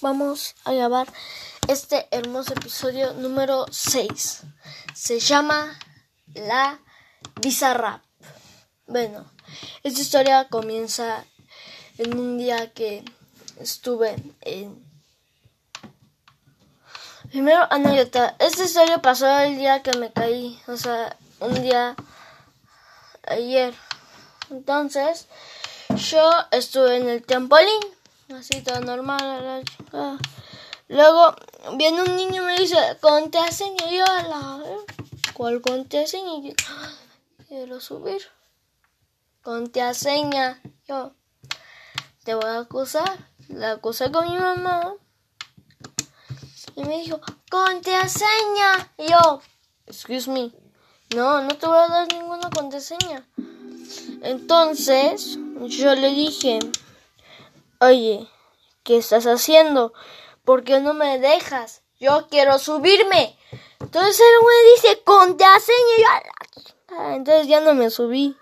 vamos 0.00 0.54
a 0.64 0.72
grabar 0.72 1.06
este 1.68 2.08
hermoso 2.10 2.54
episodio 2.54 3.12
número 3.14 3.66
6. 3.70 4.42
Se 4.94 5.20
llama 5.20 5.78
La 6.34 6.80
Bizarrap. 7.40 8.02
Bueno, 8.86 9.30
esta 9.82 10.00
historia 10.00 10.48
comienza 10.48 11.24
en 11.98 12.18
un 12.18 12.38
día 12.38 12.72
que 12.72 13.04
estuve 13.58 14.16
en... 14.40 14.84
Primero, 17.30 17.66
anécdota. 17.70 18.34
Esta 18.38 18.64
historia 18.64 18.98
pasó 18.98 19.38
el 19.40 19.56
día 19.56 19.82
que 19.82 19.96
me 19.98 20.12
caí. 20.12 20.60
O 20.66 20.76
sea, 20.76 21.16
un 21.38 21.62
día 21.62 21.94
ayer. 23.28 23.74
Entonces, 24.50 25.28
yo 25.94 26.28
estuve 26.50 26.96
en 26.96 27.08
el 27.08 27.22
trampolín 27.22 27.80
así 28.36 28.62
todo 28.62 28.80
normal. 28.80 29.64
Luego 30.88 31.34
viene 31.76 32.02
un 32.02 32.16
niño 32.16 32.42
y 32.42 32.46
me 32.46 32.58
dice, 32.58 32.76
contraseña. 33.00 33.90
Y 33.90 33.98
yo, 33.98 34.04
la, 34.04 34.60
¿cuál 35.34 35.60
contraseña? 35.60 36.54
quiero 37.48 37.80
subir. 37.80 38.22
Contraseña. 39.42 40.60
Yo, 40.86 41.12
te 42.24 42.34
voy 42.34 42.44
a 42.44 42.58
acusar. 42.60 43.28
La 43.48 43.72
acusé 43.72 44.10
con 44.12 44.30
mi 44.30 44.38
mamá. 44.38 44.94
Y 46.76 46.84
me 46.84 46.98
dijo, 46.98 47.20
contraseña. 47.50 48.92
Y 48.98 49.10
yo, 49.10 49.40
excuse 49.86 50.30
me. 50.30 50.52
No, 51.14 51.42
no 51.42 51.56
te 51.56 51.66
voy 51.66 51.78
a 51.78 51.88
dar 51.88 52.08
ninguna 52.12 52.50
contraseña. 52.50 53.26
Entonces, 54.22 55.38
yo 55.68 55.94
le 55.94 56.10
dije, 56.10 56.60
Oye, 57.82 58.28
¿qué 58.82 58.98
estás 58.98 59.24
haciendo? 59.24 59.94
¿Por 60.44 60.64
qué 60.64 60.80
no 60.80 60.92
me 60.92 61.18
dejas? 61.18 61.82
Yo 61.98 62.26
quiero 62.28 62.58
subirme. 62.58 63.38
Entonces 63.80 64.20
el 64.20 64.42
güey 64.42 64.56
dice, 64.74 65.02
contraseña. 65.02 66.22
Yo, 66.90 67.14
entonces 67.14 67.46
ya 67.46 67.60
no 67.60 67.72
me 67.72 67.88
subí. 67.88 68.36